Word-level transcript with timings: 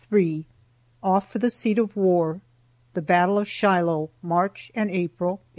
OFF 1.03 1.31
FOR 1.31 1.37
THE 1.37 1.51
SEAT 1.51 1.77
OF 1.77 1.95
WAR. 1.95 2.41
THE 2.95 3.03
BATTLE 3.03 3.37
OF 3.37 3.47
SHILOH. 3.47 4.09
MARCH 4.23 4.71
AND 4.73 4.89
APRIL, 4.89 5.29
1862. 5.29 5.49